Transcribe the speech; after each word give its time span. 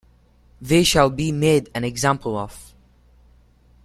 They 0.59 0.83
shall 0.83 1.11
be 1.11 1.31
made 1.31 1.69
an 1.75 1.83
example 1.83 2.35
of. 2.35 2.73